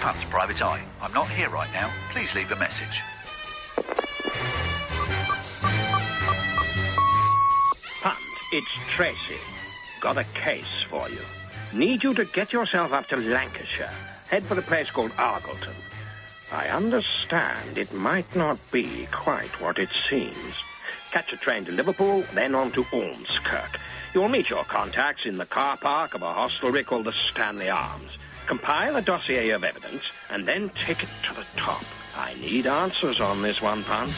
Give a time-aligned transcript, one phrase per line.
[0.00, 0.82] Punt, Private Eye.
[1.02, 1.92] I'm not here right now.
[2.10, 3.02] Please leave a message.
[8.00, 8.18] Punt,
[8.50, 9.36] it's Tracy.
[10.00, 11.20] Got a case for you.
[11.74, 13.92] Need you to get yourself up to Lancashire.
[14.30, 15.74] Head for a place called Argleton.
[16.50, 20.54] I understand it might not be quite what it seems.
[21.10, 23.78] Catch a train to Liverpool, then on to Ormskirk.
[24.14, 28.16] You'll meet your contacts in the car park of a hostelry called the Stanley Arms.
[28.50, 31.84] Compile a dossier of evidence, and then take it to the top.
[32.16, 34.12] I need answers on this one, Punt.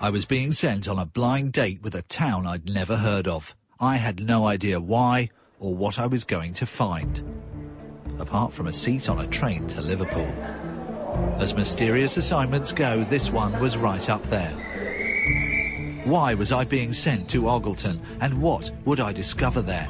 [0.00, 3.56] I was being sent on a blind date with a town I'd never heard of.
[3.80, 7.24] I had no idea why or what I was going to find,
[8.20, 10.32] apart from a seat on a train to Liverpool.
[11.40, 14.52] As mysterious assignments go, this one was right up there.
[16.04, 19.88] Why was I being sent to Argleton, and what would I discover there?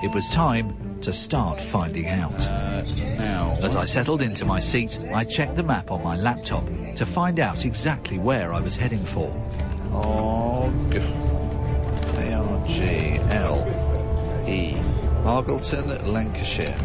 [0.00, 2.46] It was time to start finding out.
[2.46, 2.82] Uh,
[3.18, 7.04] now, As I settled into my seat, I checked the map on my laptop to
[7.04, 9.28] find out exactly where I was heading for.
[9.92, 10.94] Og.
[10.94, 13.66] A R G L
[14.46, 14.74] E.
[15.24, 16.76] Argleton, Lancashire.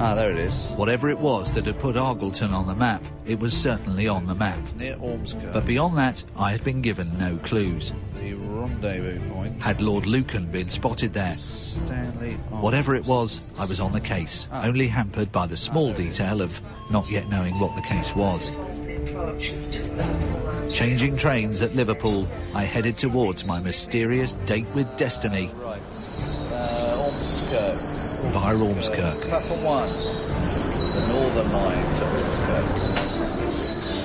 [0.00, 0.66] Ah, there it is.
[0.76, 4.34] Whatever it was that had put Argleton on the map, it was certainly on the
[4.34, 4.58] map.
[4.60, 5.52] It's near Ormskirk.
[5.52, 7.92] But beyond that, I had been given no clues.
[8.14, 9.60] the rendezvous point.
[9.60, 11.34] Had Lord Lucan been spotted there?
[11.34, 12.38] Stanley.
[12.52, 12.62] Arms.
[12.62, 16.60] Whatever it was, I was on the case, only hampered by the small detail of
[16.92, 18.52] not yet knowing what the case was.
[20.72, 25.80] Changing trains at Liverpool, I headed towards my mysterious date with destiny Right.
[26.52, 27.97] Uh, Ormskirk.
[28.32, 29.20] Via Ormskirk.
[29.22, 29.88] Platform one.
[29.88, 32.98] The northern line to Ormskirk.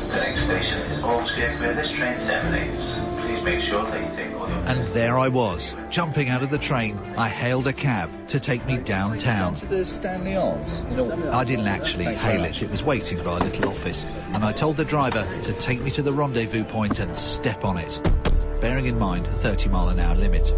[0.09, 2.94] The next station is Ormskirk, where this train terminates.
[3.20, 4.58] Please make sure that you take all your...
[4.59, 6.99] And there I was, jumping out of the train.
[7.17, 9.55] I hailed a cab to take me downtown.
[9.55, 10.82] To the Stanley Arms.
[11.32, 14.77] I didn't actually hail it, it was waiting by a little office, and I told
[14.77, 17.99] the driver to take me to the rendezvous point and step on it,
[18.61, 20.54] bearing in mind a 30 mile an hour limit.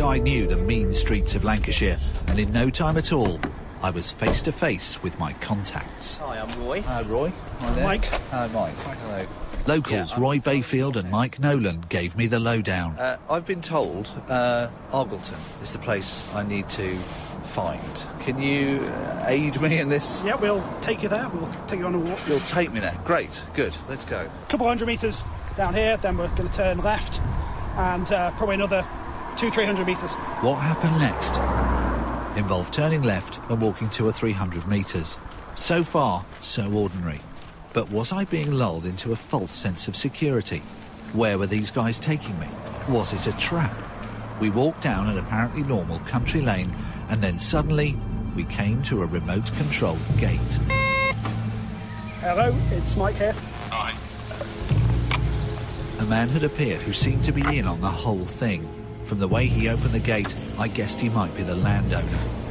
[0.00, 3.38] The guy knew the mean streets of Lancashire, and in no time at all,
[3.82, 6.16] I was face to face with my contacts.
[6.16, 6.80] Hi, I'm Roy.
[6.80, 7.30] Hi, Roy.
[7.58, 7.84] Hi there.
[7.84, 8.06] Mike.
[8.06, 8.74] Hello, Mike.
[8.76, 9.26] Hello.
[9.66, 12.98] Locals Yeah, Roy Bayfield and Mike Nolan gave me the lowdown.
[12.98, 18.02] Uh, I've been told uh, Argleton is the place I need to find.
[18.20, 20.22] Can you uh, aid me in this?
[20.24, 21.28] Yeah, we'll take you there.
[21.28, 22.20] We'll take you on a walk.
[22.26, 22.98] You'll take me there.
[23.04, 23.44] Great.
[23.52, 23.74] Good.
[23.86, 24.20] Let's go.
[24.20, 25.26] A couple hundred metres
[25.58, 27.20] down here, then we're going to turn left,
[27.76, 28.86] and uh, probably another
[29.40, 30.12] two, three hundred metres.
[30.42, 31.34] What happened next?
[32.38, 35.16] Involved turning left and walking two or three hundred metres.
[35.56, 37.20] So far, so ordinary.
[37.72, 40.58] But was I being lulled into a false sense of security?
[41.14, 42.48] Where were these guys taking me?
[42.90, 43.74] Was it a trap?
[44.40, 46.74] We walked down an apparently normal country lane,
[47.08, 47.96] and then suddenly
[48.36, 50.38] we came to a remote controlled gate.
[52.20, 53.34] Hello, it's Mike here.
[53.70, 53.94] Hi.
[55.98, 58.68] A man had appeared who seemed to be in on the whole thing.
[59.10, 62.06] From the way he opened the gate, I guessed he might be the landowner.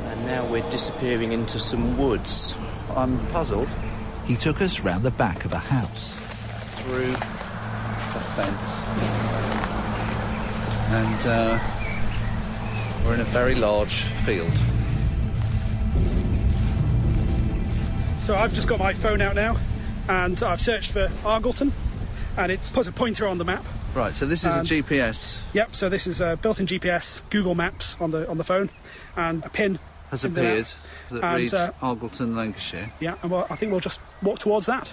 [0.07, 2.53] And now we're disappearing into some woods.
[2.97, 3.69] I'm puzzled.
[4.25, 6.13] He took us round the back of a house.
[6.81, 8.81] Through the fence.
[10.91, 11.59] And uh,
[13.05, 14.51] we're in a very large field.
[18.19, 19.55] So I've just got my phone out now,
[20.09, 21.71] and I've searched for Argleton,
[22.35, 23.63] and it's put a pointer on the map.
[23.95, 25.41] Right, so this is And- a GPS.
[25.53, 25.75] Yep.
[25.75, 28.69] So this is a built-in GPS, Google Maps on the on the phone,
[29.17, 29.79] and a pin
[30.11, 30.51] Has in the map.
[30.51, 30.67] appeared
[31.11, 32.91] that And, reads uh, Argleton, Lancashire.
[32.99, 34.89] Yeah, and well, I think we'll just walk towards that.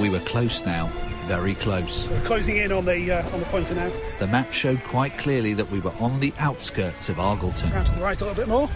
[0.00, 0.86] We were close now,
[1.26, 2.08] very close.
[2.08, 3.90] We're closing in on the uh, on the pointer now.
[4.18, 7.92] The map showed quite clearly that we were on the outskirts of Argleton, Round to
[7.94, 8.68] the right a little bit more.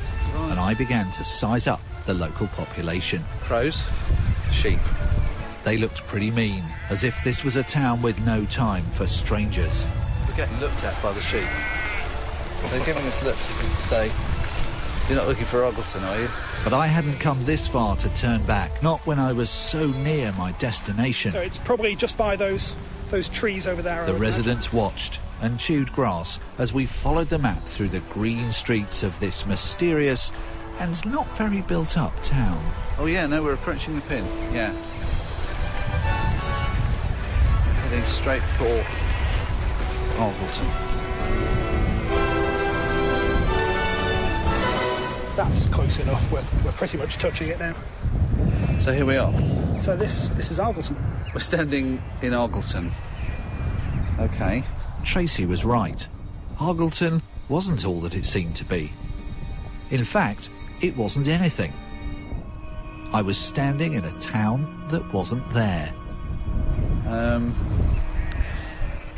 [0.50, 3.24] and I began to size up the local population.
[3.42, 3.84] Crows,
[4.52, 4.78] sheep.
[5.64, 9.84] They looked pretty mean, as if this was a town with no time for strangers.
[10.26, 11.48] We're getting looked at by the sheep.
[12.70, 14.10] They're giving us looks as if to say,
[15.08, 16.28] You're not looking for Argleton, are you?
[16.64, 20.32] But I hadn't come this far to turn back, not when I was so near
[20.32, 21.32] my destination.
[21.32, 22.74] So it's probably just by those
[23.10, 24.04] those trees over there.
[24.04, 24.22] The would imagine.
[24.22, 29.18] residents watched and chewed grass as we followed the map through the green streets of
[29.20, 30.32] this mysterious
[30.78, 32.60] and not very built up town.
[32.98, 34.24] Oh, yeah, no, we're approaching the pin.
[34.52, 34.74] Yeah.
[37.88, 38.84] Heading straight for
[40.18, 40.68] Argleton.
[45.34, 46.30] That's close enough.
[46.30, 47.74] We're, we're pretty much touching it now.
[48.78, 49.32] So here we are.
[49.80, 50.96] So this this is Argleton.
[51.32, 52.90] We're standing in Argleton.
[54.20, 54.64] Okay.
[55.02, 56.06] Tracy was right.
[56.58, 58.92] Argleton wasn't all that it seemed to be.
[59.90, 60.50] In fact,
[60.82, 61.72] it wasn't anything.
[63.14, 65.90] I was standing in a town that wasn't there.
[67.06, 67.54] Um,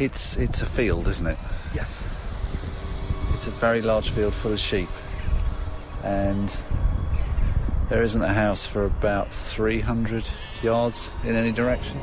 [0.01, 1.39] it's it's a field, isn't it?
[1.75, 2.03] Yes.
[3.35, 4.89] It's a very large field full of sheep,
[6.03, 6.57] and
[7.91, 10.25] there isn't a house for about 300
[10.63, 11.99] yards in any direction.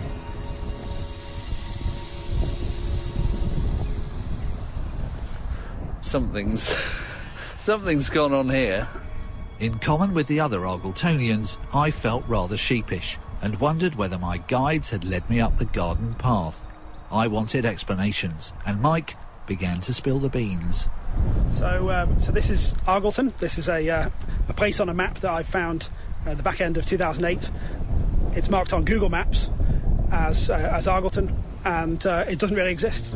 [6.01, 6.75] Something's
[7.57, 8.87] something's gone on here.
[9.59, 14.91] In common with the other Argletonians, I felt rather sheepish and wondered whether my guides
[14.91, 16.55] had led me up the garden path.
[17.11, 19.15] I wanted explanations, and Mike
[19.45, 20.89] began to spill the beans.
[21.49, 23.35] So, um, so this is Argleton.
[23.37, 24.09] This is a uh,
[24.49, 25.89] a place on a map that I found
[26.25, 27.49] at the back end of 2008.
[28.35, 29.49] It's marked on Google Maps
[30.11, 31.33] as uh, as Argleton,
[31.65, 33.07] and uh, it doesn't really exist.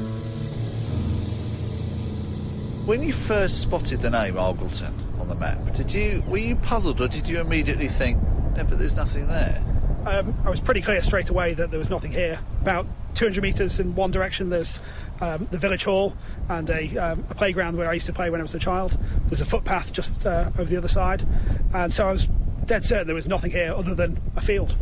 [2.87, 6.99] When you first spotted the name Argleton on the map, did you were you puzzled
[7.01, 8.21] or did you immediately think,
[8.55, 9.63] no, but there's nothing there?
[10.05, 12.39] Um, I was pretty clear straight away that there was nothing here.
[12.61, 14.81] About 200 metres in one direction, there's
[15.19, 16.15] um, the village hall
[16.49, 18.97] and a, um, a, playground where I used to play when I was a child.
[19.27, 21.25] There's a footpath just uh, over the other side,
[21.73, 22.27] and so I was
[22.65, 24.75] dead certain there was nothing here other than a field.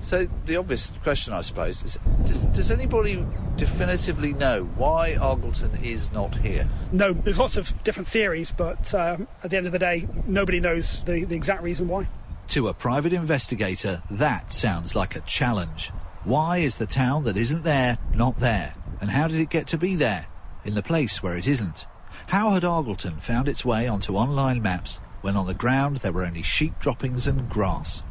[0.00, 3.24] So the obvious question, I suppose, is: Does, does anybody
[3.56, 6.68] definitively know why Argleton is not here?
[6.92, 10.60] No, there's lots of different theories, but um, at the end of the day, nobody
[10.60, 12.06] knows the, the exact reason why.
[12.48, 15.90] To a private investigator, that sounds like a challenge.
[16.24, 18.74] Why is the town that isn't there not there?
[19.02, 20.26] And how did it get to be there,
[20.64, 21.86] in the place where it isn't?
[22.28, 26.24] How had Argleton found its way onto online maps when on the ground there were
[26.24, 28.02] only sheep droppings and grass?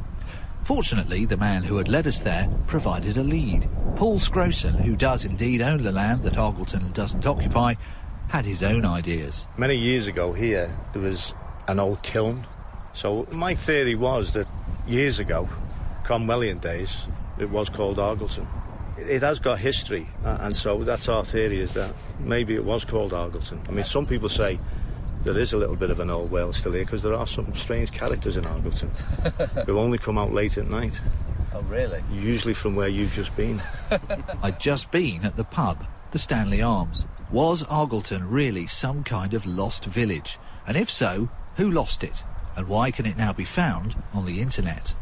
[0.62, 3.68] Fortunately, the man who had led us there provided a lead.
[3.96, 7.74] Paul Scrosen, who does indeed own the land that Argleton doesn't occupy,
[8.28, 9.46] had his own ideas.
[9.58, 11.34] Many years ago here, there was
[11.66, 12.46] an old kiln.
[12.94, 14.46] So my theory was that
[14.86, 15.48] years ago,
[16.04, 17.08] Cromwellian days,
[17.38, 18.46] it was called Argleton.
[18.98, 23.12] It has got history, and so that's our theory is that maybe it was called
[23.12, 23.68] Argleton.
[23.68, 24.58] I mean, some people say
[25.24, 27.52] there is a little bit of an old Wales still here because there are some
[27.54, 28.90] strange characters in Argleton
[29.66, 31.00] who only come out late at night.
[31.52, 32.02] Oh, really?
[32.12, 33.62] Usually from where you've just been.
[34.42, 37.06] I'd just been at the pub, the Stanley Arms.
[37.30, 40.38] Was Argleton really some kind of lost village?
[40.66, 42.22] And if so, who lost it?
[42.56, 44.94] And why can it now be found on the internet?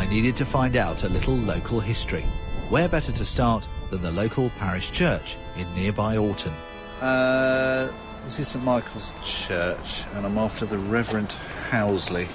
[0.00, 2.24] I needed to find out a little local history.
[2.70, 6.54] Where better to start than the local parish church in nearby Aughton?
[7.02, 7.92] Uh,
[8.24, 11.36] this is St Michael's Church, and I'm after the Reverend
[11.68, 12.26] Housley.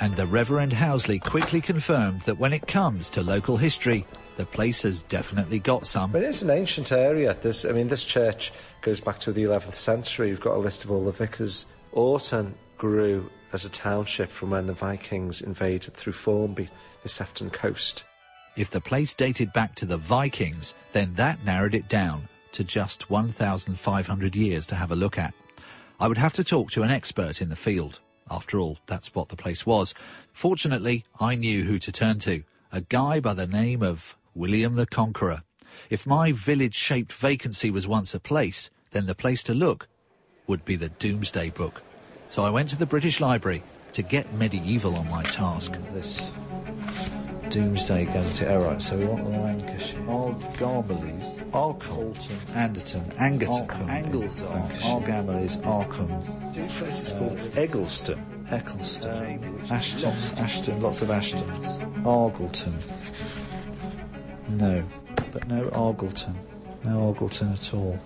[0.00, 4.04] And the Reverend Housley quickly confirmed that when it comes to local history,
[4.36, 6.10] the place has definitely got some.
[6.10, 7.36] But it's an ancient area.
[7.40, 10.30] This, I mean, this church goes back to the 11th century.
[10.30, 11.66] You've got a list of all the vicars.
[11.94, 16.68] Aughton grew as a township from when the Vikings invaded through Formby,
[17.02, 18.04] the Sefton coast.
[18.56, 23.10] If the place dated back to the Vikings, then that narrowed it down to just
[23.10, 25.34] 1,500 years to have a look at.
[26.00, 28.00] I would have to talk to an expert in the field.
[28.30, 29.94] After all, that's what the place was.
[30.32, 32.42] Fortunately, I knew who to turn to.
[32.72, 35.42] A guy by the name of William the Conqueror.
[35.90, 39.88] If my village-shaped vacancy was once a place, then the place to look
[40.46, 41.82] would be the Domesday Book.
[42.28, 45.74] So I went to the British Library to get medieval on my task.
[45.92, 46.30] This
[47.48, 48.50] Domesday Gazette.
[48.50, 50.00] All right, so we want Lancashire.
[50.02, 56.54] Argamelys, Arcolton, Anderton, Angerton, Arkham, Anglesey, Argamelys, Arkham.
[56.54, 62.02] Two places called uh, Eggleston, Eccleston, uh, Ashton, Ashton, lots of Ashtons.
[62.02, 62.74] Argleton.
[64.48, 64.84] No,
[65.32, 66.34] but no Argleton.
[66.84, 67.98] No Argleton at all.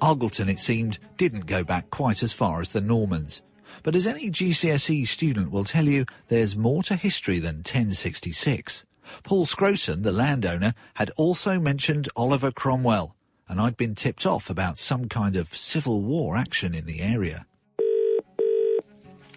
[0.00, 3.42] Argleton, it seemed, didn't go back quite as far as the Normans.
[3.86, 8.84] But as any GCSE student will tell you, there's more to history than 1066.
[9.22, 13.14] Paul Scrosen, the landowner, had also mentioned Oliver Cromwell,
[13.48, 17.46] and I'd been tipped off about some kind of civil war action in the area.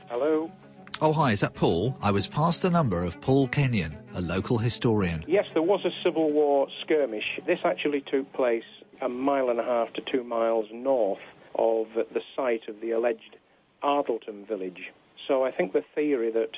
[0.07, 0.51] Hello?
[0.99, 1.95] Oh, hi, is that Paul?
[2.01, 5.23] I was passed the number of Paul Kenyon, a local historian.
[5.27, 7.39] Yes, there was a Civil War skirmish.
[7.45, 8.63] This actually took place
[8.99, 11.19] a mile and a half to two miles north
[11.53, 13.35] of the site of the alleged
[13.83, 14.91] Argleton village.
[15.27, 16.51] So I think the theory that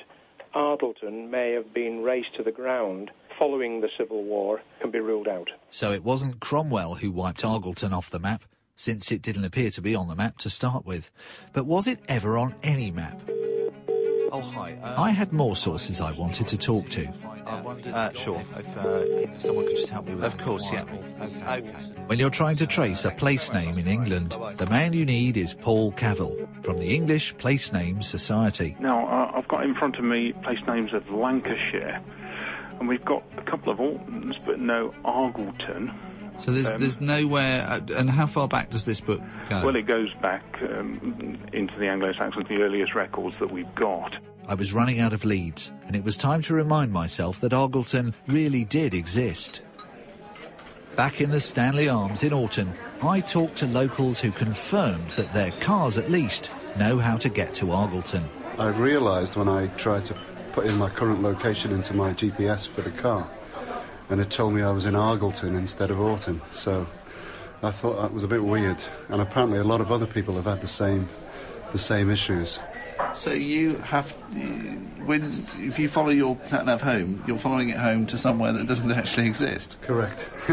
[0.54, 5.28] Argleton may have been razed to the ground following the Civil War can be ruled
[5.28, 5.48] out.
[5.70, 8.44] So it wasn't Cromwell who wiped Argleton off the map,
[8.76, 11.10] since it didn't appear to be on the map to start with.
[11.52, 13.20] But was it ever on any map?
[14.30, 14.78] Oh, hi.
[14.82, 17.12] Uh, I had more sources I wanted to talk to.
[17.46, 17.92] I wondered.
[17.94, 18.42] Uh, sure.
[18.56, 20.44] If, uh, if someone could just help me with Of that.
[20.44, 20.84] course, yeah.
[21.20, 21.42] Okay.
[21.44, 21.70] okay.
[22.06, 25.54] When you're trying to trace a place name in England, the man you need is
[25.54, 28.76] Paul Cavill from the English Place Names Society.
[28.80, 32.00] Now, uh, I've got in front of me place names of Lancashire,
[32.78, 35.92] and we've got a couple of Altons, but no Argleton.
[36.38, 37.66] So there's Um, there's nowhere.
[37.68, 39.20] Uh, and how far back does this book
[39.50, 39.64] go?
[39.64, 44.12] Well, it goes back um, into the Anglo-Saxons, the earliest records that we've got.
[44.48, 48.14] I was running out of leads, and it was time to remind myself that Argleton
[48.26, 49.60] really did exist.
[50.96, 55.52] Back in the Stanley Arms in Aughton, I talked to locals who confirmed that their
[55.52, 58.22] cars, at least, know how to get to Argleton.
[58.58, 60.14] I realised when I tried to
[60.52, 63.30] put in my current location into my GPS for the car,
[64.10, 66.40] and it told me I was in Argleton instead of Aughton.
[66.50, 66.86] So
[67.62, 70.44] I thought that was a bit weird, and apparently a lot of other people have
[70.44, 71.08] had the same,
[71.70, 72.58] the same issues.
[73.14, 74.10] So you have,
[75.04, 75.22] when
[75.58, 78.90] if you follow your sat nav home, you're following it home to somewhere that doesn't
[78.90, 79.76] actually exist.
[79.82, 80.28] Correct.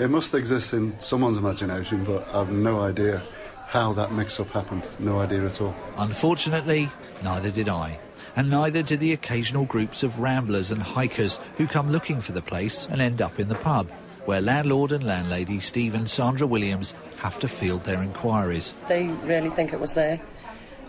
[0.00, 3.22] it must exist in someone's imagination, but I've no idea
[3.66, 4.86] how that mix-up happened.
[5.00, 5.74] No idea at all.
[5.98, 6.90] Unfortunately,
[7.22, 7.98] neither did I.
[8.36, 12.42] And neither did the occasional groups of ramblers and hikers who come looking for the
[12.42, 13.90] place and end up in the pub,
[14.24, 18.74] where landlord and landlady Steve and Sandra Williams have to field their inquiries.
[18.88, 20.20] They really think it was there.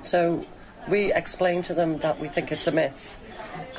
[0.02, 0.46] So
[0.88, 3.18] we explain to them that we think it's a myth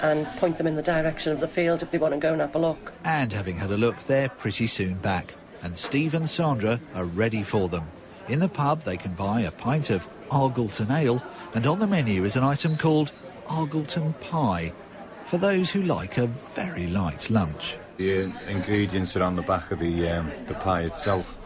[0.03, 2.41] and point them in the direction of the field if they want to go and
[2.41, 2.93] have a look.
[3.05, 5.35] And having had a look, they're pretty soon back.
[5.63, 7.89] And Steve and Sandra are ready for them.
[8.29, 11.23] In the pub, they can buy a pint of Argleton Ale,
[11.55, 13.13] and on the menu is an item called
[13.47, 14.73] Argleton Pie,
[15.29, 17.77] for those who like a very light lunch.
[17.97, 21.39] The uh, ingredients are on the back of the um, the pie itself.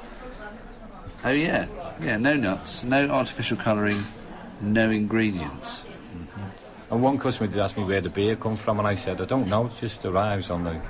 [1.22, 1.66] Oh yeah,
[2.00, 2.16] yeah.
[2.16, 4.02] No nuts, no artificial colouring,
[4.60, 5.80] no ingredients.
[5.80, 6.92] Mm-hmm.
[6.92, 9.24] And one customer did ask me where the beer comes from, and I said I
[9.24, 9.66] don't know.
[9.66, 10.80] It just arrives on the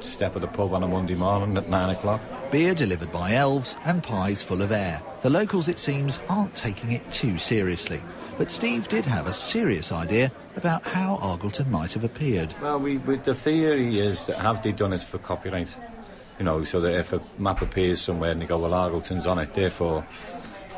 [0.00, 2.20] step of the pub on a Monday morning at nine o'clock.
[2.50, 5.00] Beer delivered by elves and pies full of air.
[5.22, 8.00] The locals, it seems, aren't taking it too seriously.
[8.36, 12.54] But Steve did have a serious idea about how Argleton might have appeared.
[12.60, 15.74] Well, we, we, the theory is that have they done it for copyright?
[16.38, 19.38] You know, so that if a map appears somewhere and they go, well, Argleton's on
[19.38, 20.04] it, therefore,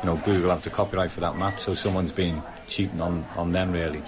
[0.01, 3.51] you know, Google have the copyright for that map, so someone's been cheating on, on
[3.51, 4.01] them, really.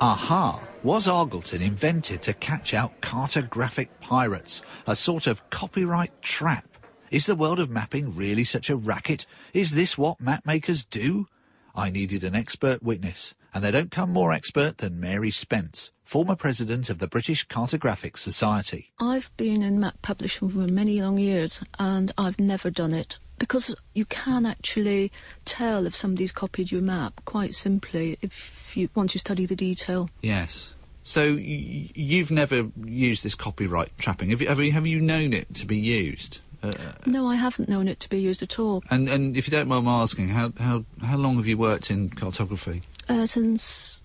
[0.00, 0.60] Aha!
[0.82, 4.62] Was Argleton invented to catch out cartographic pirates?
[4.86, 6.66] A sort of copyright trap?
[7.10, 9.26] Is the world of mapping really such a racket?
[9.52, 11.26] Is this what mapmakers do?
[11.74, 16.36] I needed an expert witness, and they don't come more expert than Mary Spence, former
[16.36, 18.92] president of the British Cartographic Society.
[19.00, 23.74] I've been in map publishing for many long years and I've never done it because
[23.94, 25.10] you can actually
[25.44, 30.08] tell if somebody's copied your map quite simply if you once you study the detail.
[30.22, 30.74] Yes.
[31.04, 34.30] So y- you've never used this copyright trapping.
[34.30, 36.40] Have you, have you, have you known it to be used?
[36.62, 36.72] Uh,
[37.06, 38.82] No, I haven't known it to be used at all.
[38.90, 41.90] and and if you don't mind my asking, how how how long have you worked
[41.90, 42.82] in cartography?
[43.08, 44.02] Uh, since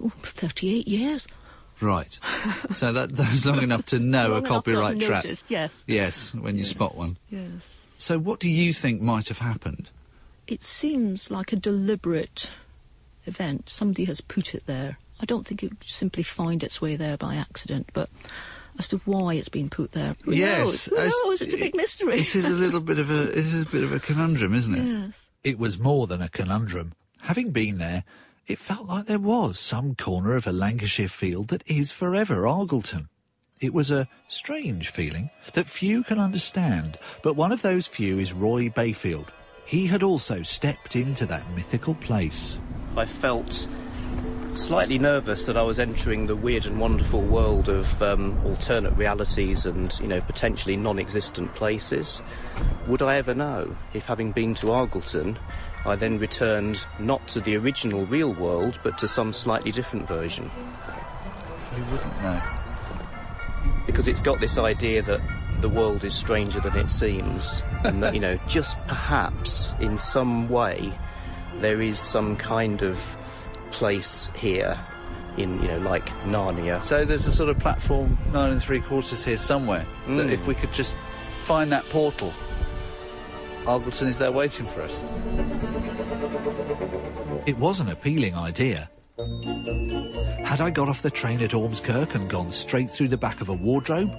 [0.00, 1.26] oh, 38 years.
[1.80, 2.18] Right.
[2.74, 5.24] so that that's long enough to know Long a copyright trap.
[5.24, 5.84] noticed, yes.
[5.86, 7.16] Yes, when you spot one.
[7.30, 7.81] Yes.
[8.02, 9.88] So what do you think might have happened?
[10.48, 12.50] It seems like a deliberate
[13.26, 13.68] event.
[13.70, 14.98] Somebody has put it there.
[15.20, 18.10] I don't think it would simply find its way there by accident, but
[18.76, 20.38] as to why it's been put there, who knows?
[20.38, 21.42] yes, Who as- knows?
[21.42, 22.18] It's a big mystery.
[22.18, 24.74] It is a little bit of a it is a bit of a conundrum, isn't
[24.74, 24.84] it?
[24.84, 25.30] Yes.
[25.44, 26.94] It was more than a conundrum.
[27.20, 28.02] Having been there,
[28.48, 33.06] it felt like there was some corner of a Lancashire field that is forever Argleton.
[33.62, 38.32] It was a strange feeling that few can understand, but one of those few is
[38.32, 39.30] Roy Bayfield.
[39.64, 42.58] He had also stepped into that mythical place.
[42.96, 43.68] I felt
[44.54, 49.64] slightly nervous that I was entering the weird and wonderful world of um, alternate realities
[49.64, 52.20] and, you know, potentially non-existent places.
[52.88, 55.36] Would I ever know if, having been to Argleton,
[55.86, 60.50] I then returned not to the original real world, but to some slightly different version?
[61.76, 62.61] You wouldn't know.
[63.92, 65.20] Because it's got this idea that
[65.60, 70.48] the world is stranger than it seems, and that, you know, just perhaps in some
[70.48, 70.90] way
[71.60, 72.98] there is some kind of
[73.70, 74.78] place here
[75.36, 76.82] in, you know, like Narnia.
[76.82, 79.84] So there's a sort of platform nine and three quarters here somewhere.
[80.08, 80.30] That Mm.
[80.32, 80.96] if we could just
[81.44, 82.32] find that portal,
[83.64, 85.02] Argleton is there waiting for us.
[87.46, 88.88] It was an appealing idea.
[90.52, 93.48] Had I got off the train at Ormskirk and gone straight through the back of
[93.48, 94.12] a wardrobe?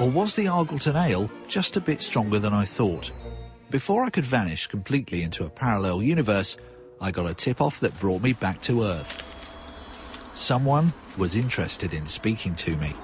[0.00, 3.12] Or was the Argleton Ale just a bit stronger than I thought?
[3.70, 6.56] Before I could vanish completely into a parallel universe,
[7.00, 9.22] I got a tip off that brought me back to Earth.
[10.34, 12.94] Someone was interested in speaking to me.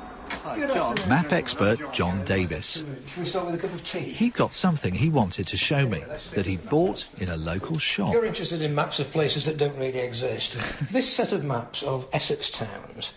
[0.72, 0.96] John.
[1.08, 2.82] Map expert John Davis.
[2.82, 4.00] Can we start with a cup of tea?
[4.00, 6.02] He'd got something he wanted to show me
[6.34, 8.12] that he'd bought in a local shop.
[8.12, 10.56] You're interested in maps of places that don't really exist.
[10.90, 13.12] this set of maps of Essex towns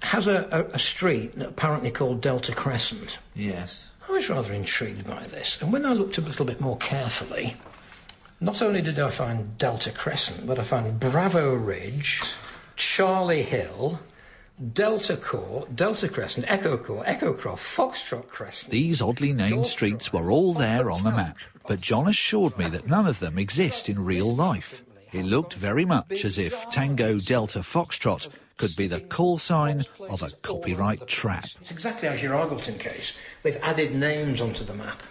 [0.00, 3.18] has a, a, a street apparently called Delta Crescent.
[3.34, 3.88] Yes.
[4.08, 7.56] I was rather intrigued by this, and when I looked a little bit more carefully,
[8.40, 12.22] not only did I find Delta Crescent, but I found Bravo Ridge,
[12.76, 14.00] Charlie Hill,
[14.72, 18.70] Delta Court, Delta Crescent, Echo Court, Echo Croft, Foxtrot Crescent.
[18.70, 22.86] These oddly named streets were all there on the map, but John assured me that
[22.86, 24.82] none of them exist in real life.
[25.12, 30.22] It looked very much as if Tango Delta Foxtrot could be the call sign of
[30.22, 31.46] a copyright trap.
[31.60, 33.12] It's exactly as your Argleton case.
[33.42, 35.02] They've added names onto the map.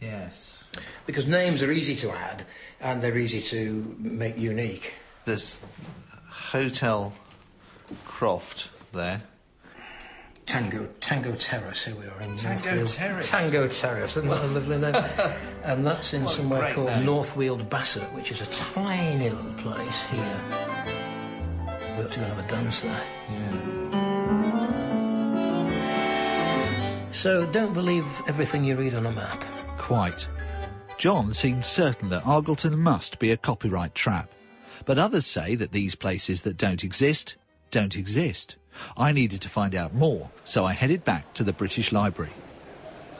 [0.00, 0.56] Yes.
[1.04, 2.46] Because names are easy to add
[2.80, 4.94] and they're easy to make unique.
[5.26, 5.60] There's
[6.28, 7.12] Hotel
[8.04, 9.22] Croft there.
[10.46, 12.88] Tango Tango Terrace, here we are in Tango Northfield.
[12.88, 13.30] Terrace.
[13.30, 14.94] Tango Terrace, isn't that a lovely name?
[15.64, 17.06] and that's in What somewhere called name.
[17.06, 20.40] Northfield Bassett, which is a tiny little place here.
[21.96, 23.00] We ought to go and have a dance there.
[23.30, 23.80] Yeah.
[27.12, 29.44] So don't believe everything you read on a map.
[29.78, 30.26] Quite.
[30.98, 34.30] John seemed certain that Argleton must be a copyright trap.
[34.84, 37.36] But others say that these places that don't exist,
[37.70, 38.56] don't exist.
[38.96, 42.32] I needed to find out more, so I headed back to the British Library.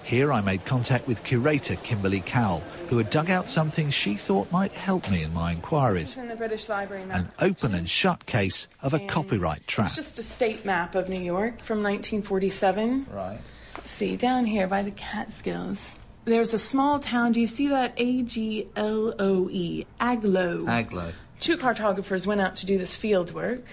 [0.03, 4.51] Here I made contact with curator Kimberly Kowal, who had dug out something she thought
[4.51, 6.17] might help me in my inquiries.
[6.17, 7.05] in the British Library.
[7.11, 9.89] An open and shut case of a And copyright trap.
[9.89, 13.07] It's just a state map of New York from 1947.
[13.13, 13.39] Right.
[13.77, 15.97] Let's see, down here by the Catskills.
[16.25, 17.33] There's a small town.
[17.33, 17.93] Do you see that?
[17.97, 19.87] A G L O E.
[20.01, 20.65] Agloe.
[20.65, 21.13] Agloe.
[21.39, 23.65] Two cartographers went out to do this field work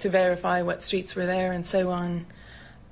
[0.00, 2.26] to verify what streets were there and so on.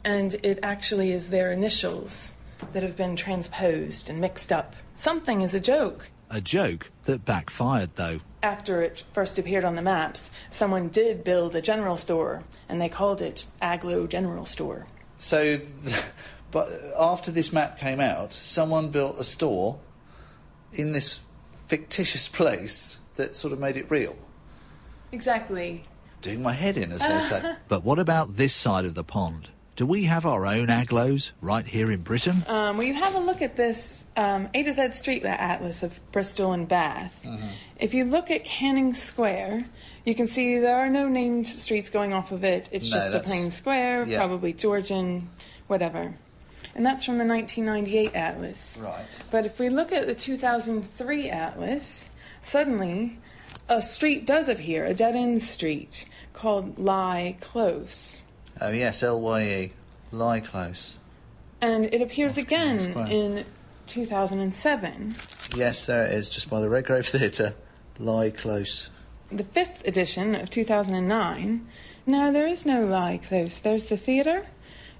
[0.04, 2.32] And it actually is their initials
[2.72, 4.76] that have been transposed and mixed up.
[4.96, 6.10] Something is a joke.
[6.30, 8.20] A joke that backfired, though.
[8.42, 12.88] After it first appeared on the maps, someone did build a general store, and they
[12.88, 14.86] called it Agloe General Store.
[15.18, 15.60] So,
[16.50, 16.68] but
[16.98, 19.78] after this map came out, someone built a store
[20.72, 21.20] in this
[21.66, 24.16] fictitious place that sort of made it real.
[25.12, 25.84] Exactly.
[26.22, 27.54] Doing my head in, as they say.
[27.68, 29.50] But what about this side of the pond?
[29.76, 32.42] Do we have our own Agloes right here in Britain?
[32.48, 36.00] Um, well, you have a look at this um, A to Z street atlas of
[36.10, 37.24] Bristol and Bath.
[37.78, 39.66] If you look at Canning Square,
[40.04, 42.68] you can see there are no named streets going off of it.
[42.72, 44.18] It's No, just a plain square, yeah.
[44.18, 45.28] probably Georgian,
[45.68, 46.12] whatever.
[46.74, 48.78] And that's from the 1998 atlas.
[48.82, 49.06] Right.
[49.30, 52.08] But if we look at the 2003 atlas,
[52.42, 53.18] suddenly
[53.68, 58.22] a street does appear, a dead end street called Lie Close.
[58.60, 59.72] Oh yes, L Y E,
[60.12, 60.96] lie close.
[61.60, 62.78] And it appears again
[63.08, 63.44] in
[63.86, 65.16] 2007.
[65.56, 67.54] Yes, there it is, just by the Redgrave Theatre.
[67.98, 68.90] Lie close.
[69.30, 71.66] The fifth edition of 2009.
[72.06, 73.58] No, there is no Lie Close.
[73.58, 74.46] There's the theatre,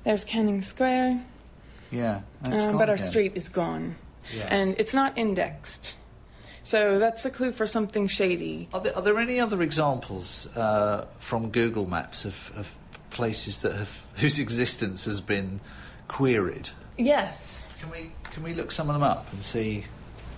[0.04, 1.24] there's Canning Square,
[1.90, 3.07] Yeah, that's um, but our again.
[3.07, 3.96] street is gone.
[4.35, 4.48] Yes.
[4.50, 5.94] And it's not indexed.
[6.64, 8.68] So that's a clue for something shady.
[8.75, 12.75] Are there, are there any other examples uh, from Google Maps of, of
[13.11, 15.61] places that have whose existence has been
[16.09, 16.71] queried?
[16.97, 17.68] Yes.
[17.81, 19.85] Can we can we look some of them up and see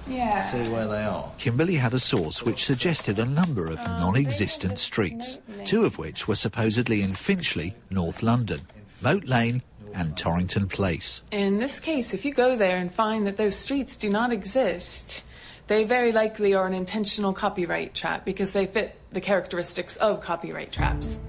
[0.07, 0.43] Yeah.
[0.43, 1.33] see where they are?
[1.39, 6.29] Kimberly had a source which suggested a number of non existent streets, two of which
[6.29, 8.61] were supposedly in Finchley, North London,
[9.03, 9.63] Moat Lane,
[9.95, 11.23] and Torrington Place.
[11.33, 15.25] In this case, if you go there and find that those streets do not exist,
[15.71, 20.73] they very likely are an intentional copyright trap because they fit the characteristics of copyright
[20.73, 21.21] traps.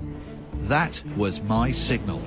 [0.63, 2.19] That was my signal.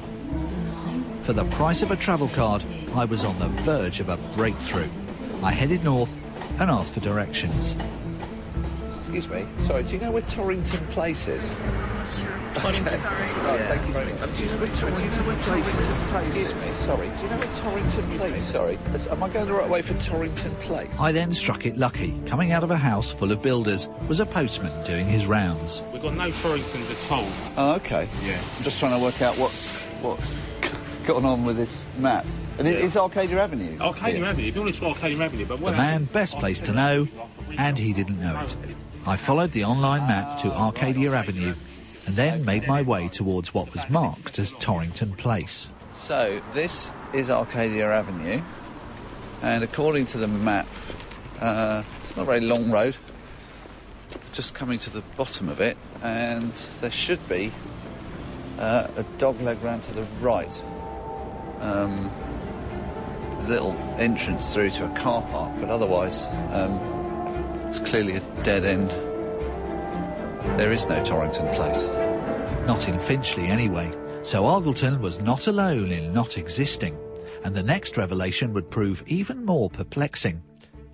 [1.25, 2.63] For the price of a travel card,
[2.95, 4.89] I was on the verge of a breakthrough.
[5.43, 7.75] I headed north and asked for directions.
[9.17, 9.47] Excuse me.
[9.65, 11.51] Sorry, do you know where Torrington Place is?
[11.51, 11.65] Torrington.
[12.55, 12.97] Okay.
[12.97, 14.37] Right, oh, thank you very much.
[14.37, 16.01] Do you know where Torrington Place is?
[16.29, 16.75] Excuse me.
[16.75, 17.09] Sorry.
[17.09, 18.43] Do you know where Torrington Place?
[18.45, 18.79] Sorry.
[19.11, 20.89] Am I going the right way for Torrington Place?
[20.99, 22.17] I then struck it lucky.
[22.27, 25.83] Coming out of a house full of builders was a postman doing his rounds.
[25.93, 27.27] We've got no Torringtons at all.
[27.57, 28.09] Oh, okay.
[28.25, 28.39] Yeah.
[28.57, 30.35] I'm just trying to work out what's what's
[31.07, 32.25] going on with this map.
[32.59, 33.77] And it is Arcadia Avenue.
[33.81, 34.25] Arcadia here.
[34.27, 36.73] Avenue, if you want to try Arcadia Avenue, but The man happens- best placed to
[36.73, 37.09] know,
[37.59, 38.57] and he didn't know it.
[39.07, 41.55] I followed the online map to Arcadia Avenue
[42.07, 45.69] and then made my way towards what was marked as Torrington Place.
[45.95, 48.43] So this is Arcadia Avenue,
[49.43, 50.67] and according to the map,
[51.41, 52.97] uh, it's not a very long road.
[54.33, 57.53] Just coming to the bottom of it, and there should be
[58.57, 60.63] Uh, a dog leg round to the right.
[61.61, 62.09] Um,
[63.33, 66.79] there's a little entrance through to a car park, but otherwise, um,
[67.77, 68.91] it's clearly a dead end.
[70.59, 71.89] There is no Torrington Place.
[72.69, 73.93] Not in Finchley, anyway.
[74.23, 76.97] So Argleton was not alone in not existing.
[77.43, 80.41] And the next revelation would prove even more perplexing.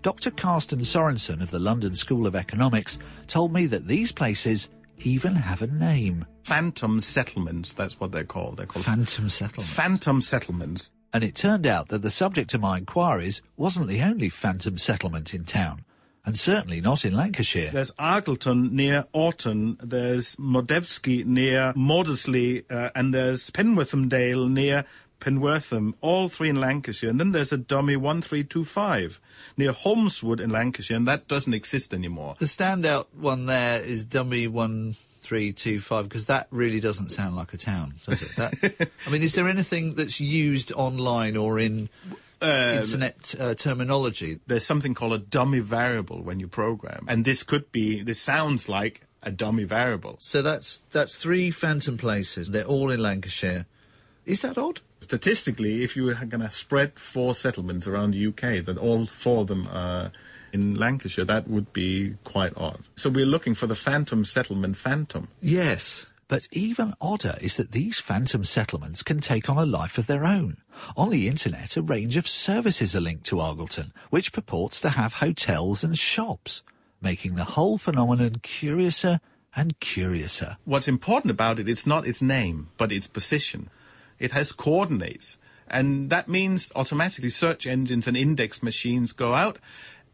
[0.00, 0.30] Dr.
[0.30, 5.60] Carsten Sorensen of the London School of Economics told me that these places even have
[5.60, 6.24] a name.
[6.44, 8.56] Phantom settlements, that's what they're called.
[8.56, 9.74] They're called Phantom settlements.
[9.74, 10.92] Phantom settlements.
[11.12, 15.34] And it turned out that the subject of my inquiries wasn't the only phantom settlement
[15.34, 15.84] in town,
[16.24, 17.70] and certainly not in Lancashire.
[17.70, 24.85] There's Argleton near Aughton, there's Modevsky near Mawdesley, uh, and there's Penworthamdale near
[25.20, 27.11] Penwortham, all three in Lancashire.
[27.11, 29.20] And then there's a dummy 1325
[29.56, 32.37] near Holmeswood in Lancashire, and that doesn't exist anymore.
[32.38, 37.37] The standout one there is Dummy One Three Two Five because that really doesn't sound
[37.37, 38.37] like a town, does it?
[38.37, 41.90] That, I mean, is there anything that's used online or in
[42.42, 44.40] Um, internet uh, terminology?
[44.46, 48.68] There's something called a dummy variable when you program, and this could be, this sounds
[48.68, 50.16] like a dummy variable.
[50.18, 52.50] So that's that's three phantom places.
[52.50, 53.66] They're all in Lancashire.
[54.24, 54.81] Is that odd?
[55.00, 59.40] Statistically, if you were going to spread four settlements around the UK, that all four
[59.40, 60.12] of them are
[60.53, 62.81] in Lancashire, that would be quite odd.
[62.96, 65.29] So we're looking for the phantom settlement phantom.
[65.40, 70.06] Yes, but even odder is that these phantom settlements can take on a life of
[70.06, 70.58] their own.
[70.96, 75.14] On the internet, a range of services are linked to Argleton, which purports to have
[75.14, 76.62] hotels and shops,
[77.02, 79.18] making the whole phenomenon curiouser
[79.56, 80.56] and curiouser.
[80.64, 83.68] What's important about it, it's not its name, but its position.
[84.20, 85.36] It has coordinates.
[85.66, 89.58] And that means automatically search engines and index machines go out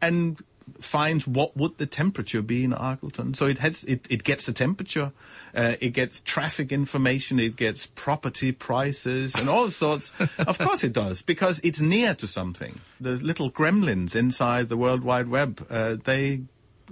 [0.01, 0.43] and
[0.79, 3.35] finds what would the temperature be in Argleton.
[3.35, 5.11] So it has it, it gets the temperature,
[5.55, 10.11] uh, it gets traffic information, it gets property prices and all sorts.
[10.37, 12.79] of course it does because it's near to something.
[12.99, 16.41] The little gremlins inside the World Wide Web, uh, they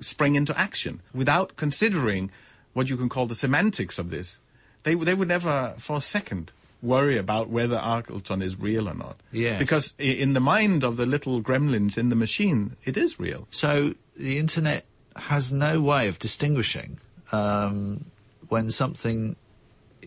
[0.01, 2.31] spring into action without considering
[2.73, 4.39] what you can call the semantics of this.
[4.83, 9.19] They they would never for a second worry about whether Argleton is real or not.
[9.31, 9.59] Yes.
[9.59, 13.47] Because in the mind of the little gremlins in the machine, it is real.
[13.51, 14.85] So the internet
[15.15, 16.99] has no way of distinguishing
[17.31, 18.05] um,
[18.49, 19.35] when something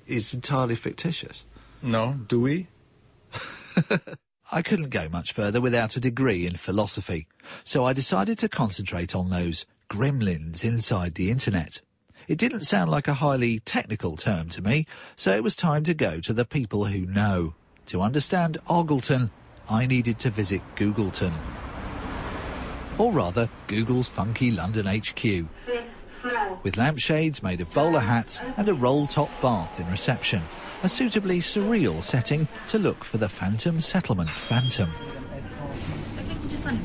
[0.06, 1.44] is entirely fictitious.
[1.82, 2.66] No, do we?
[4.52, 7.28] I couldn't go much further without a degree in philosophy,
[7.64, 11.80] so I decided to concentrate on those gremlins inside the internet.
[12.28, 14.86] It didn't sound like a highly technical term to me,
[15.16, 17.54] so it was time to go to the people who know.
[17.86, 19.30] To understand Argleton,
[19.70, 21.32] I needed to visit Googleton.
[22.98, 25.46] Or rather, Google's funky London HQ.
[26.62, 30.42] With lampshades made of bowler hats and a roll-top bath in reception.
[30.82, 34.90] A suitably surreal setting to look for the Phantom Settlement Phantom.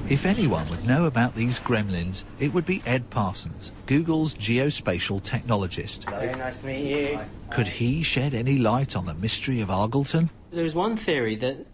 [0.10, 6.10] If anyone would know about these gremlins, it would be Ed Parsons, Google's geospatial technologist.
[6.10, 7.20] Very nice to meet you.
[7.52, 10.30] Could he shed any light on the mystery of Argleton?
[10.52, 11.66] There is one theory that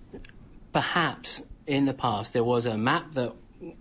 [0.74, 3.34] perhaps in the past there was a map that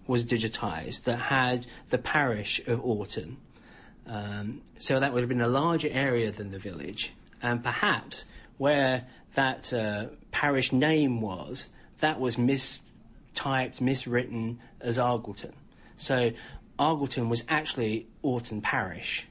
[0.06, 3.36] was digitised that had the parish of Aughton.
[4.06, 7.12] Um, so that would have been a larger area than the village.
[7.42, 8.24] And perhaps
[8.56, 11.68] where that uh, parish name was,
[12.00, 12.36] that was
[13.38, 15.53] mistyped, miswritten as Argleton.
[15.96, 16.33] So
[16.79, 19.27] Argleton was actually Aughton Parish.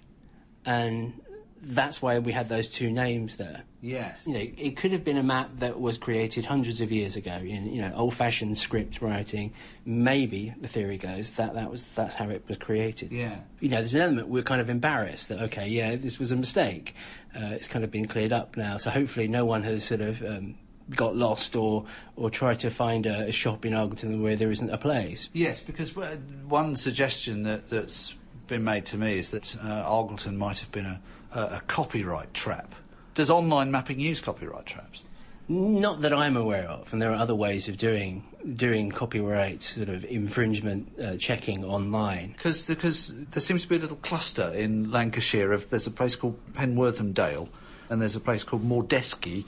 [0.66, 1.22] And
[1.62, 3.64] that's why we had those two names there.
[3.82, 4.28] Yes.
[4.28, 7.32] You know, it could have been a map that was created hundreds of years ago
[7.32, 9.54] in you know old-fashioned script writing.
[9.86, 13.12] Maybe the theory goes that that was that's how it was created.
[13.12, 13.40] Yeah.
[13.60, 16.36] You know, there's an element we're kind of embarrassed that okay, yeah, this was a
[16.36, 16.96] mistake.
[17.36, 20.24] Uh, it's kind of been cleared up now, so hopefully no one has sort of
[20.24, 20.56] um,
[20.96, 24.70] got lost or or tried to find a, a shop in Argleton where there isn't
[24.70, 25.30] a place.
[25.34, 28.16] Yes, because one suggestion that, that's
[28.48, 31.02] been made to me is that uh, Argleton might have been a,
[31.34, 32.74] a, a copyright trap.
[33.14, 35.04] Does online mapping use copyright traps?
[35.50, 39.90] Not that I'm aware of, and there are other ways of doing doing copyright sort
[39.90, 42.34] of infringement uh, checking online.
[42.34, 46.18] Because because there seems to be a little cluster in Lancashire of there's a place
[46.18, 47.48] called Penwortham Dale,
[47.90, 49.46] and there's a place called Mordesky,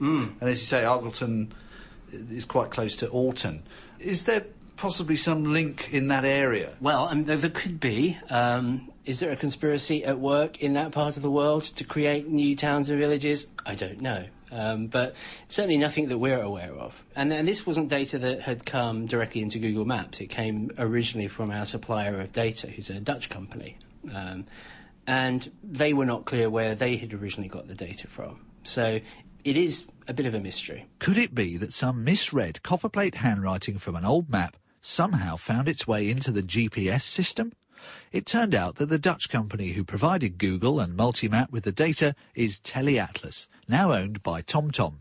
[0.00, 0.40] Mm.
[0.40, 1.50] and as you say, Argleton
[2.12, 3.60] is quite close to Aughton.
[3.98, 6.74] Is there possibly some link in that area?
[6.80, 8.18] Well, mean, there, there could be.
[8.30, 12.28] Um, is there a conspiracy at work in that part of the world to create
[12.28, 13.46] new towns and villages?
[13.64, 14.26] I don't know.
[14.52, 15.16] Um, but
[15.48, 17.02] certainly nothing that we're aware of.
[17.16, 20.20] And, and this wasn't data that had come directly into Google Maps.
[20.20, 23.78] It came originally from our supplier of data, who's a Dutch company.
[24.14, 24.46] Um,
[25.06, 28.40] and they were not clear where they had originally got the data from.
[28.62, 29.00] So
[29.46, 30.86] it is a bit of a mystery.
[30.98, 35.86] Could it be that some misread copperplate handwriting from an old map somehow found its
[35.86, 37.52] way into the GPS system?
[38.10, 42.16] It turned out that the Dutch company who provided Google and Multimap with the data
[42.34, 44.96] is Teleatlas, now owned by TomTom.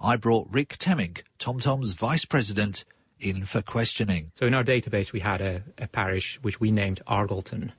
[0.00, 2.86] I brought Rick Temmink, TomTom's vice president,
[3.20, 4.32] in for questioning.
[4.36, 7.72] So in our database, we had a, a parish which we named Argleton.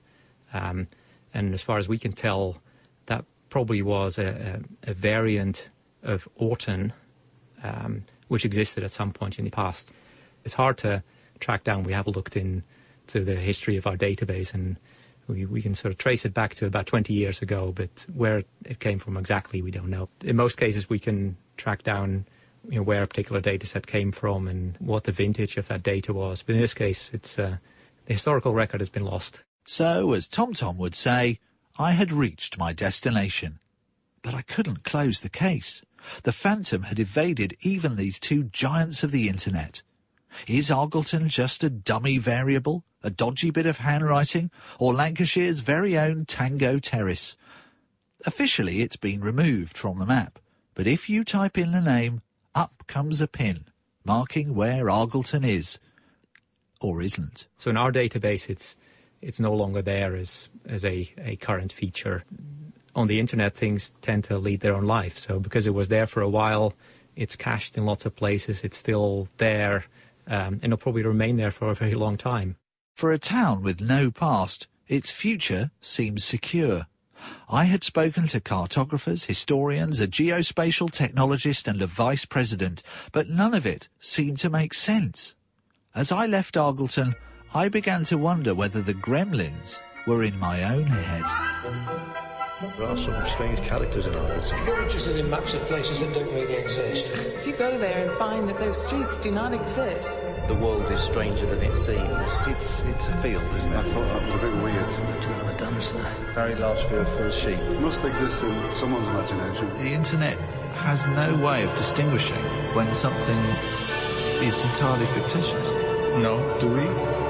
[0.53, 0.89] Um,
[1.33, 2.61] and as far as we can tell,
[3.07, 5.69] that probably was a, a, a variant
[6.03, 6.91] of Aughton,
[7.63, 9.93] um, which existed at some point in the past.
[10.43, 11.03] It's hard to
[11.39, 11.83] track down.
[11.83, 12.63] We have looked into
[13.07, 14.77] the history of our database and
[15.27, 18.43] we, we can sort of trace it back to about 20 years ago, but where
[18.65, 20.09] it came from exactly, we don't know.
[20.23, 22.25] In most cases, we can track down
[22.69, 25.83] you know, where a particular data set came from and what the vintage of that
[25.83, 26.43] data was.
[26.43, 27.57] But in this case, it's uh,
[28.05, 29.43] the historical record has been lost.
[29.65, 31.39] So, as TomTom would say,
[31.77, 33.59] I had reached my destination.
[34.21, 35.81] But I couldn't close the case.
[36.23, 39.81] The Phantom had evaded even these two giants of the internet.
[40.47, 46.25] Is Argleton just a dummy variable, a dodgy bit of handwriting, or Lancashire's very own
[46.25, 47.35] Tango Terrace?
[48.25, 50.39] Officially, it's been removed from the map,
[50.73, 52.21] but if you type in the name,
[52.55, 53.65] up comes a pin
[54.05, 55.79] marking where Argleton is,
[56.81, 57.47] or isn't.
[57.57, 58.75] So in our database, it's
[59.21, 62.23] it's no longer there as as a, a current feature.
[62.95, 65.17] On the internet, things tend to lead their own life.
[65.17, 66.73] So because it was there for a while,
[67.15, 68.61] it's cached in lots of places.
[68.63, 69.85] It's still there,
[70.27, 72.55] um, and it'll probably remain there for a very long time.
[72.95, 76.87] For a town with no past, its future seems secure.
[77.49, 83.53] I had spoken to cartographers, historians, a geospatial technologist, and a vice president, but none
[83.53, 85.33] of it seemed to make sense.
[85.95, 87.15] As I left Argleton,
[87.53, 92.22] I began to wonder whether the gremlins were in my own head.
[92.77, 94.65] There are some strange characters in Argleton.
[94.65, 97.11] You're interested in maps of places that don't really exist.
[97.11, 100.99] If you go there and find that those streets do not exist, The world is
[101.01, 102.31] stranger than it seems.
[102.47, 103.77] It's it's a field, isn't it?
[103.77, 104.89] I thought that was a bit weird.
[105.43, 106.17] Never done that.
[106.35, 107.59] Very large field for a sheep.
[107.79, 109.69] Must exist in someone's imagination.
[109.77, 110.37] The internet
[110.87, 112.43] has no way of distinguishing
[112.75, 113.39] when something
[114.43, 115.67] is entirely fictitious.
[116.21, 117.22] No, do we?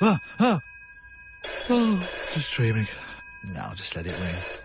[0.00, 0.60] Ah, ah.
[1.68, 1.96] Oh,
[2.34, 2.86] just dreaming.
[3.54, 4.59] No, I'll just let it ring.